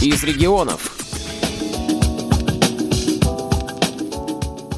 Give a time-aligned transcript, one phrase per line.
[0.00, 0.92] из регионов.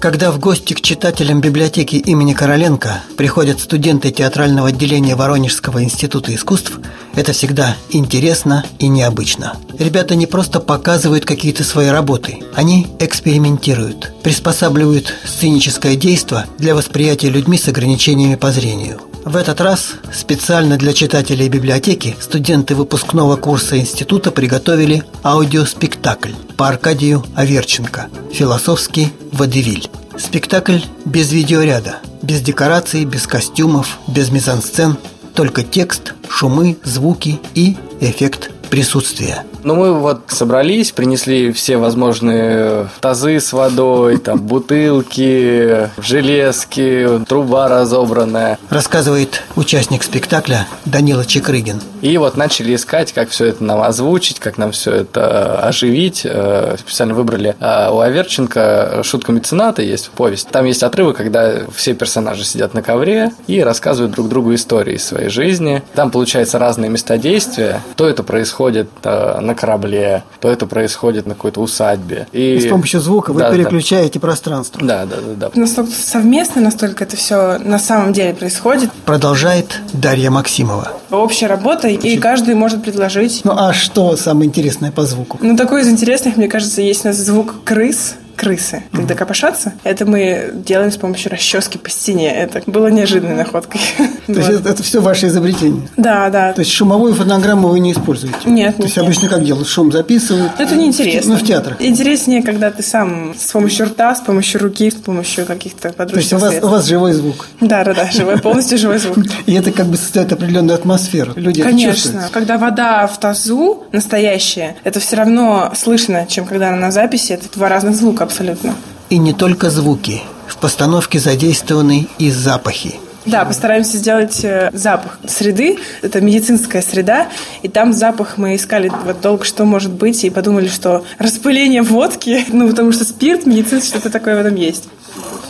[0.01, 6.79] Когда в гости к читателям библиотеки имени Короленко приходят студенты театрального отделения Воронежского института искусств,
[7.15, 9.59] это всегда интересно и необычно.
[9.79, 17.59] Ребята не просто показывают какие-то свои работы, они экспериментируют, приспосабливают сценическое действо для восприятия людьми
[17.59, 19.10] с ограничениями по зрению.
[19.25, 27.25] В этот раз специально для читателей библиотеки студенты выпускного курса института приготовили аудиоспектакль по Аркадию
[27.35, 29.91] Аверченко «Философский водевиль».
[30.19, 34.97] Спектакль без видеоряда, без декораций, без костюмов, без мизансцен,
[35.35, 39.45] только текст, шумы, звуки и эффект присутствия.
[39.63, 48.59] Ну, мы вот собрались, принесли все возможные тазы с водой, там, бутылки, железки, труба разобранная.
[48.69, 51.81] Рассказывает участник спектакля Данила Чекрыгин.
[52.01, 56.23] И вот начали искать, как все это нам озвучить, как нам все это оживить.
[56.25, 60.49] Э, специально выбрали а у Аверченко шутка мецената есть повесть.
[60.49, 65.29] Там есть отрывы, когда все персонажи сидят на ковре и рассказывают друг другу истории своей
[65.29, 65.83] жизни.
[65.95, 67.83] Там получается разные места действия.
[67.97, 72.29] То это происходит э, на корабле, то это происходит на какой-то усадьбе.
[72.33, 74.21] И, и с помощью звука вы да, переключаете да.
[74.21, 74.81] пространство.
[74.83, 75.61] Да, да, да, да.
[75.61, 78.91] Настолько совместно, настолько это все на самом деле происходит.
[79.05, 80.93] Продолжает Дарья Максимова.
[81.11, 83.41] Общая работа, и каждый может предложить.
[83.45, 85.39] Ну а что самое интересное по звуку?
[85.41, 89.73] Ну такой из интересных, мне кажется, есть у нас звук крыс крысы, когда копошатся.
[89.85, 92.33] Это мы делаем с помощью расчески по стене.
[92.33, 93.81] Это было неожиданной находкой.
[94.27, 95.89] То есть это все ваше изобретение?
[95.97, 96.53] Да, да.
[96.53, 98.37] То есть шумовую фонограмму вы не используете?
[98.45, 98.77] Нет.
[98.77, 99.69] То есть обычно как делают?
[99.69, 100.53] Шум записывают?
[100.59, 101.35] Это неинтересно.
[101.35, 101.81] Ну, в театрах?
[101.81, 106.47] Интереснее, когда ты сам с помощью рта, с помощью руки, с помощью каких-то подручных То
[106.47, 107.49] есть у вас, у вас живой звук?
[107.61, 109.19] Да, да, да, живой, полностью живой звук.
[109.47, 111.33] И это как бы создает определенную атмосферу.
[111.37, 112.29] Люди Конечно.
[112.33, 117.33] Когда вода в тазу настоящая, это все равно слышно, чем когда она на записи.
[117.33, 118.75] Это два разных звука абсолютно.
[119.11, 120.23] И не только звуки.
[120.47, 123.01] В постановке задействованы и запахи.
[123.27, 125.79] Да, постараемся сделать э, запах среды.
[126.01, 127.29] Это медицинская среда.
[127.63, 132.47] И там запах мы искали вот долго, что может быть, и подумали, что распыление водки,
[132.53, 134.89] ну, потому что спирт, медицина, что-то такое в этом есть.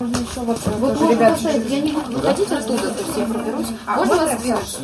[0.00, 1.38] Можно еще вот, вот, вот ребят.
[1.68, 3.66] Я не буду выходить оттуда, то есть я проберусь.
[3.86, 4.78] Можно вас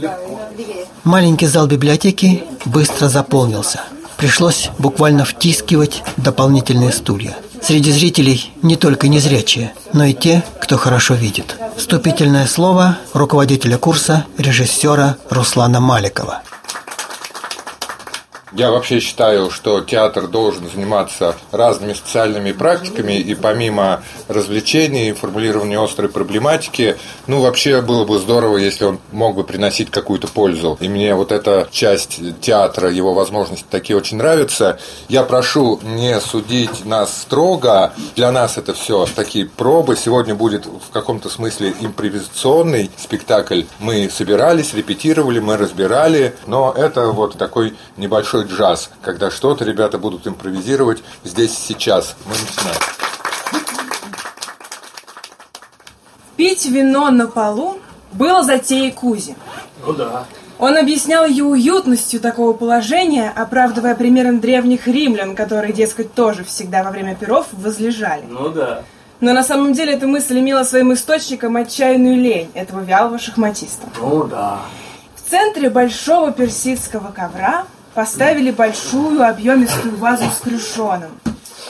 [1.03, 3.81] Маленький зал библиотеки быстро заполнился.
[4.17, 7.37] Пришлось буквально втискивать дополнительные стулья.
[7.67, 11.57] Среди зрителей не только незрячие, но и те, кто хорошо видит.
[11.77, 16.43] Вступительное слово руководителя курса режиссера Руслана Маликова.
[18.53, 25.83] Я вообще считаю, что театр должен заниматься разными социальными практиками, и помимо развлечений и формулирования
[25.83, 26.97] острой проблематики,
[27.27, 30.79] ну, вообще было бы здорово, если он мог бы приносить какую-то пользу.
[30.81, 34.79] И мне вот эта часть театра, его возможности такие очень нравятся.
[35.09, 37.95] Я прошу не судить нас строго.
[38.15, 39.97] Для нас это все такие пробы.
[39.97, 43.63] Сегодня будет в каком-то смысле импровизационный спектакль.
[43.81, 50.27] Мы собирались, репетировали, мы разбирали, но это вот такой небольшой джаз, когда что-то ребята будут
[50.27, 52.17] импровизировать здесь сейчас.
[52.27, 52.81] Мы начинаем.
[56.37, 57.79] Пить вино на полу
[58.13, 59.37] было затеей Кузи.
[59.85, 60.27] Ну да.
[60.59, 66.91] Он объяснял ее уютностью такого положения, оправдывая примером древних римлян, которые, дескать, тоже всегда во
[66.91, 68.25] время перов возлежали.
[68.29, 68.83] Ну да.
[69.21, 73.87] Но на самом деле эта мысль имела своим источником отчаянную лень этого вялого шахматиста.
[74.01, 74.61] Ну да.
[75.15, 77.65] В центре большого персидского ковра
[77.97, 81.19] поставили большую объемистую вазу с крюшоном,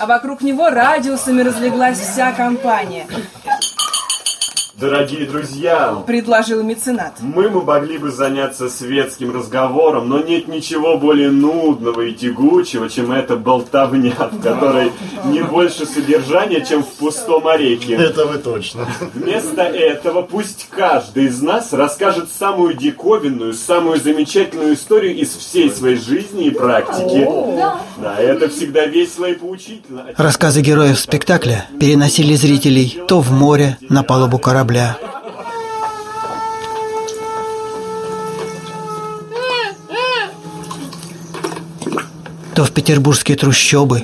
[0.00, 3.06] а вокруг него радиусами разлеглась вся компания.
[4.78, 7.14] Дорогие друзья, предложил меценат.
[7.20, 13.36] Мы могли бы заняться светским разговором, но нет ничего более нудного и тягучего, чем эта
[13.36, 14.92] болтовня, в которой
[15.24, 17.94] не больше содержания, чем в пустом ореке.
[17.94, 18.86] Это вы точно.
[19.14, 25.96] Вместо этого пусть каждый из нас расскажет самую диковинную, самую замечательную историю из всей своей
[25.96, 27.26] жизни и практики.
[27.96, 30.04] Да, это всегда весело и поучительно.
[30.18, 34.98] Рассказы героев спектакля переносили зрителей то в море, на палубу корабля, корабля.
[42.54, 44.02] То в петербургские трущобы.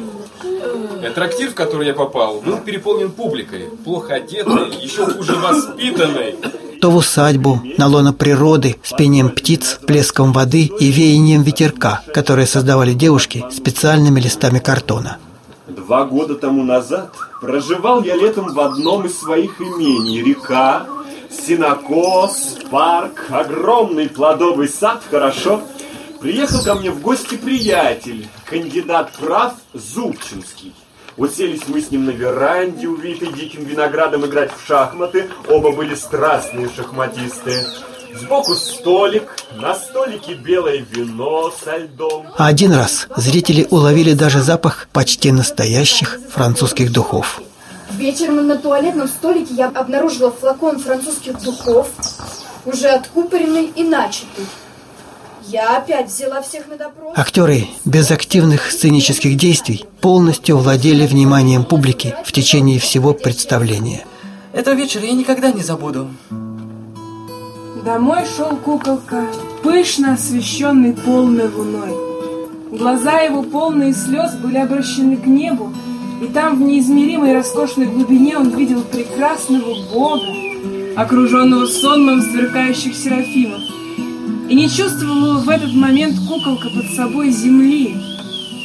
[1.15, 6.37] Трактир, в который я попал, был переполнен публикой, плохо одетой, еще хуже воспитанной.
[6.81, 12.47] То в усадьбу, на лоно природы, с пением птиц, плеском воды и веянием ветерка, которые
[12.47, 15.19] создавали девушки специальными листами картона.
[15.69, 17.11] Два года тому назад
[17.43, 20.23] проживал я летом в одном из своих имений.
[20.23, 20.87] Река,
[21.29, 25.61] синокос, парк, огромный плодовый сад, хорошо.
[26.21, 30.73] Приехал ко мне в гости приятель, кандидат прав Зубчинский.
[31.17, 35.29] Уселись мы с ним на веранде, увитой диким виноградом, играть в шахматы.
[35.49, 37.67] Оба были страстные шахматисты.
[38.15, 42.27] Сбоку столик, на столике белое вино со льдом.
[42.37, 47.41] А один раз зрители уловили даже запах почти настоящих французских духов.
[47.93, 51.89] Вечером на туалетном столике я обнаружила флакон французских духов,
[52.65, 54.47] уже откупоренный и начатый.
[55.47, 57.13] Я опять взяла всех на допрос.
[57.17, 64.05] Актеры без активных сценических действий полностью владели вниманием публики в течение всего представления.
[64.53, 66.11] Этого вечера я никогда не забуду.
[67.85, 69.27] Домой шел куколка,
[69.65, 71.91] пышно освещенный полной луной.
[72.71, 75.73] Глаза его, полные слез, были обращены к небу,
[76.23, 80.29] и там в неизмеримой роскошной глубине он видел прекрасного Бога,
[80.97, 83.63] окруженного сонмом сверкающих серафимов.
[84.49, 87.97] И не чувствовала в этот момент куколка под собой земли,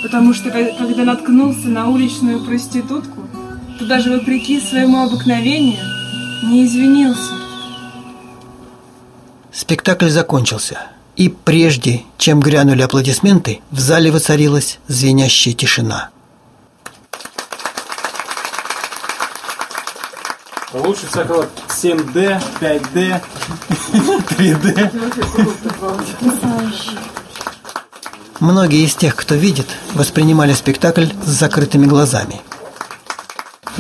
[0.03, 3.21] потому что когда наткнулся на уличную проститутку,
[3.79, 5.83] то даже вопреки своему обыкновению
[6.43, 7.46] не извинился.
[9.67, 10.79] Спектакль закончился.
[11.17, 16.09] И прежде, чем грянули аплодисменты, в зале воцарилась звенящая тишина.
[20.73, 23.21] Лучше всякого 7D, 5D,
[24.37, 24.89] 3D.
[28.39, 32.39] Многие из тех, кто видит, воспринимали спектакль с закрытыми глазами–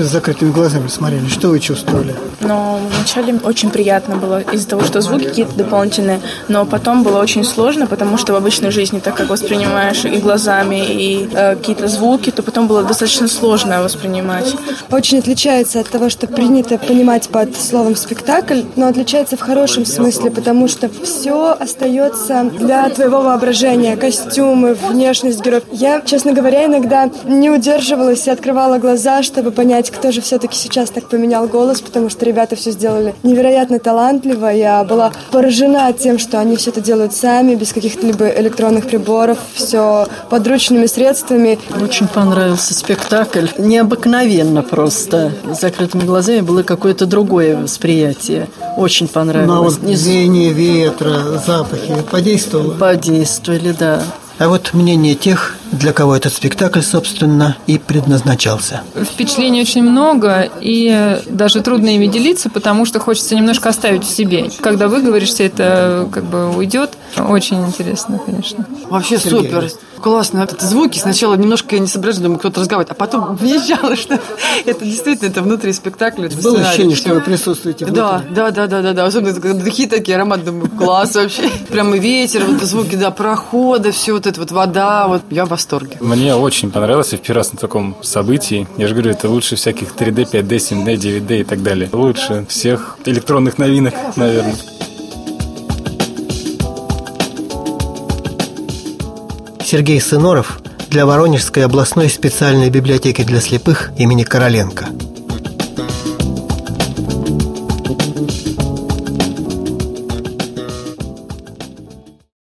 [0.03, 1.27] с закрытыми глазами смотрели.
[1.27, 2.15] Что вы чувствовали?
[2.41, 7.43] Но вначале очень приятно было из-за того, что звуки какие-то дополнительные, но потом было очень
[7.43, 12.31] сложно, потому что в обычной жизни, так как воспринимаешь и глазами, и э, какие-то звуки,
[12.31, 14.55] то потом было достаточно сложно воспринимать.
[14.91, 20.31] Очень отличается от того, что принято понимать под словом спектакль, но отличается в хорошем смысле,
[20.31, 25.63] потому что все остается для твоего воображения, костюмы, внешность героев.
[25.71, 30.55] Я, честно говоря, иногда не удерживалась и открывала глаза, чтобы понять, понять, кто же все-таки
[30.55, 34.47] сейчас так поменял голос, потому что ребята все сделали невероятно талантливо.
[34.47, 39.37] Я была поражена тем, что они все это делают сами, без каких-то либо электронных приборов,
[39.53, 41.59] все подручными средствами.
[41.81, 43.47] Очень понравился спектакль.
[43.57, 45.31] Необыкновенно просто.
[45.53, 48.47] С закрытыми глазами было какое-то другое восприятие.
[48.77, 49.47] Очень понравилось.
[49.47, 52.73] Ну, а вот веяние ветра, запахи подействовало?
[52.73, 54.01] Подействовали, да.
[54.39, 58.81] А вот мнение тех, для кого этот спектакль, собственно, и предназначался.
[58.95, 64.49] Впечатлений очень много, и даже трудно ими делиться, потому что хочется немножко оставить в себе.
[64.61, 66.96] Когда выговоришься, это как бы уйдет.
[67.17, 68.65] Очень интересно, конечно.
[68.89, 69.49] Вообще Сергей.
[69.49, 69.71] супер.
[70.01, 70.39] Классно.
[70.39, 74.19] Это звуки сначала немножко я не соображала, думаю, кто-то разговаривает, а потом въезжала, что
[74.65, 76.27] это действительно это внутри спектакля.
[76.27, 78.01] Это Было ощущение, что вы присутствуете внутри.
[78.01, 79.05] Да, да, да, да, да, да.
[79.05, 81.49] Особенно когда духи такие, аромат, думаю, класс вообще.
[81.69, 85.97] Прямо ветер, вот звуки, да, прохода, все вот это вот вода, вот я в восторге.
[85.99, 88.67] Мне очень понравилось, я первый раз на таком событии.
[88.77, 91.89] Я же говорю, это лучше всяких 3D, 5D, 7D, 9D и так далее.
[91.91, 94.55] Лучше всех электронных новинок, наверное.
[99.67, 104.85] Сергей Сыноров для Воронежской областной специальной библиотеки для слепых имени Короленко–